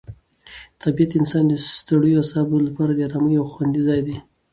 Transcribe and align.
طبیعت 0.81 1.09
د 1.11 1.15
انسان 1.19 1.43
د 1.47 1.53
ستړیو 1.77 2.19
اعصابو 2.21 2.57
لپاره 2.67 2.91
د 2.93 2.99
آرامۍ 3.07 3.33
یو 3.37 3.45
خوندي 3.53 3.81
ځای 3.87 4.01
دی. 4.07 4.17